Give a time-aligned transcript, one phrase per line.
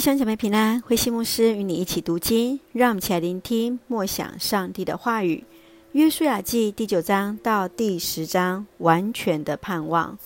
[0.00, 5.44] 兄姐妹平安，慧馨牧师与你一起读经，让我们一起来聆听默想上帝的话语。
[5.92, 10.18] 约书亚记第九章到第十章，完全的盼望。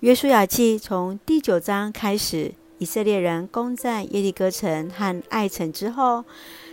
[0.00, 6.24] 约书亚记从第九章开始，以色列人攻占耶利哥城和艾城之后，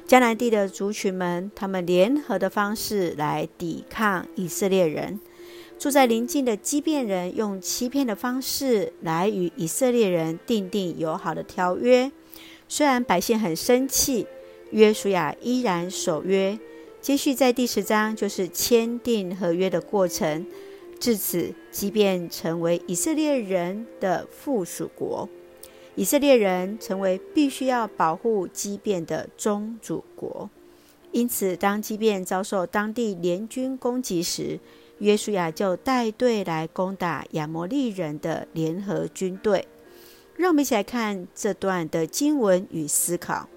[0.08, 5.20] 迦南地的族群们，他们联合的方式来抵抗以色列人。
[5.80, 12.12] 住在邻近的基遍人用欺骗的方式来与以色列人订定友好的条约。
[12.68, 14.26] 虽然百姓很生气，
[14.72, 16.58] 约书亚依然守约。
[17.02, 20.46] 接续在第十章就是签订合约的过程。
[21.00, 25.30] 至此，基遍成为以色列人的附属国，
[25.94, 30.50] 以色列人成为必须要保护基遍的宗主国。
[31.12, 34.60] 因此，当基遍遭受当地联军攻击时，
[35.00, 39.68] 约书亚就带队来攻打亚摩利人的联合军队。
[40.38, 43.48] 让我们一起来看这段的经文与思考。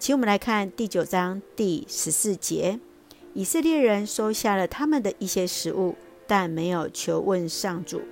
[0.00, 2.80] 请我们来看第九章第十四节：
[3.34, 5.94] 以色列人收下了他们的一些食物，
[6.26, 8.02] 但没有求问上主。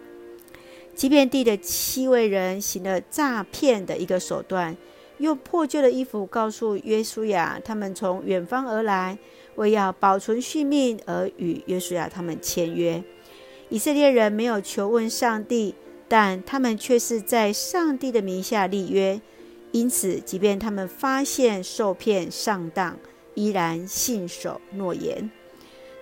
[0.95, 4.77] 即便地的七位人行了诈骗的一个手段，
[5.19, 9.19] 用破旧的衣服告诉约书亚，他们从远方而来，
[9.57, 13.03] 为要保存性命而与约书亚他们签约。
[13.69, 15.75] 以色列人没有求问上帝。
[16.13, 19.19] 但他们却是在上帝的名下立约，
[19.71, 22.99] 因此，即便他们发现受骗上当，
[23.33, 25.31] 依然信守诺言。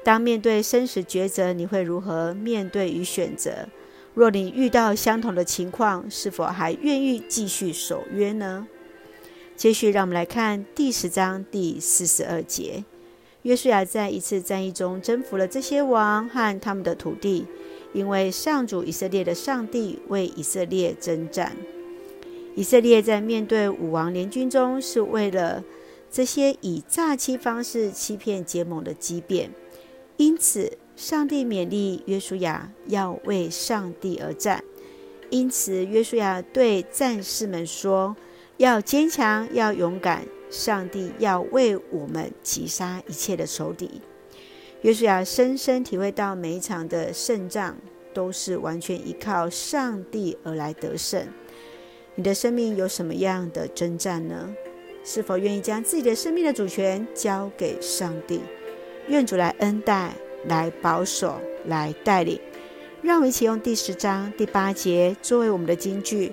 [0.03, 3.69] 当面对生死抉择，你会如何面对与选择？
[4.13, 8.67] 若你遇到相同的情况，是否还愿意继续守约呢？
[9.55, 12.85] 接续，让我们来看第十章第四十二节：
[13.43, 17.47] 约书亚在一次战役中征服了这些王和他们的土地。
[17.93, 21.57] 因为上主以色列的上帝为以色列征战，
[22.55, 25.65] 以色列在面对五王联军中，是为了
[26.11, 29.51] 这些以诈欺方式欺骗结盟的基遍。
[30.17, 34.63] 因此，上帝勉励约书亚要为上帝而战。
[35.31, 38.17] 因此，约书亚对战士们说
[38.59, 44.03] ：“要坚强，要勇敢，上帝要为我们击杀一切的仇敌。”
[44.83, 47.77] 约书亚深深体会到，每一场的胜仗
[48.15, 51.23] 都是完全依靠上帝而来得胜。
[52.15, 54.55] 你的生命有什么样的征战呢？
[55.05, 58.41] 是否愿意将自己的生命的主权交给上帝？
[59.09, 60.15] 愿主来恩待，
[60.47, 62.41] 来保守，来带领。
[63.03, 66.33] 让我们一起用第十章第八节作为我们的金句：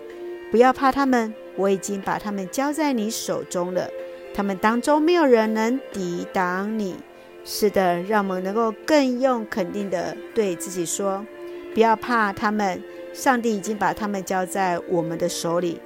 [0.52, 3.90] 不要怕他们，我已经把他们交在你手中了。
[4.34, 6.96] 他们当中没有人能抵挡你。
[7.44, 11.26] 是的，让我们能够更用肯定的对自己说：
[11.74, 12.84] 不要怕他们，
[13.14, 15.80] 上帝已经把他们交在我们的手里。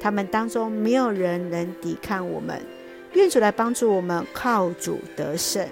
[0.00, 2.60] 他们当中没有人能抵抗我们。
[3.12, 5.68] 愿主来帮助我们，靠主得胜。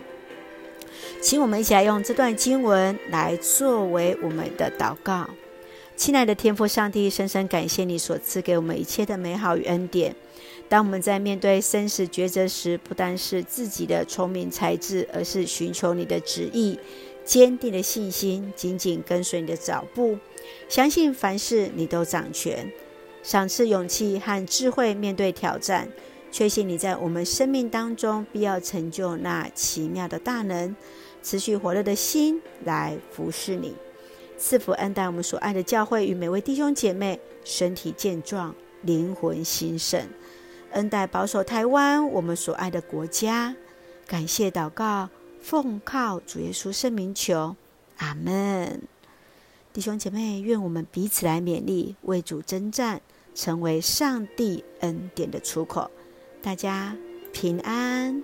[1.22, 5.28] 请我们一起来用这段经文来作为我们的祷告。
[5.96, 10.14] 亲爱的天父上帝，深深感谢你所赐给我们一切的美好与恩典。
[10.70, 16.78] 当我们在面对生死抉择时，不单是自己的聪明才智，而是寻求你的旨意，
[17.24, 20.16] 坚定的信心，紧紧跟随你的脚步，
[20.68, 22.70] 相信凡事你都掌权，
[23.20, 25.88] 赏赐勇气和智慧面对挑战，
[26.30, 30.76] 确信你在我们生命当中必要成就那奇妙的大能，
[31.20, 33.74] 持续火热的心来服侍你，
[34.38, 40.06] 赐福恩待我们所爱的教会与每位弟兄姐妹，身体健壮，灵魂兴盛。
[40.72, 43.54] 恩待保守台湾，我们所爱的国家。
[44.06, 45.08] 感谢祷告，
[45.40, 47.56] 奉靠主耶稣圣名求，
[47.98, 48.82] 阿门。
[49.72, 53.00] 弟兄姐妹，愿我们彼此来勉励，为主征战，
[53.34, 55.90] 成为上帝恩典的出口。
[56.42, 56.96] 大家
[57.32, 58.22] 平安。